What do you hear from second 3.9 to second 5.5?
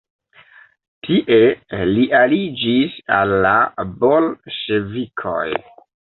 Bolŝevikoj.